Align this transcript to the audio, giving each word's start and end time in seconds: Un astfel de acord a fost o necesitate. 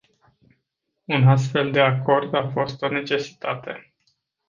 Un 1.05 1.27
astfel 1.27 1.71
de 1.71 1.79
acord 1.79 2.33
a 2.33 2.47
fost 2.49 2.81
o 2.81 2.87
necesitate. 2.89 3.93